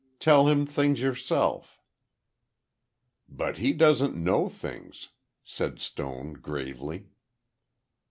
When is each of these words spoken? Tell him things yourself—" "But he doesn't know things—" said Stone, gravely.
Tell 0.19 0.47
him 0.47 0.65
things 0.65 0.99
yourself—" 0.99 1.79
"But 3.29 3.59
he 3.59 3.71
doesn't 3.71 4.15
know 4.15 4.49
things—" 4.49 5.09
said 5.43 5.77
Stone, 5.79 6.41
gravely. 6.41 7.09